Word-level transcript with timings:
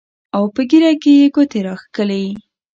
او 0.35 0.43
پۀ 0.55 0.61
ږيره 0.69 0.91
کښې 1.01 1.13
يې 1.19 1.27
ګوتې 1.35 1.59
راښکلې 1.65 2.23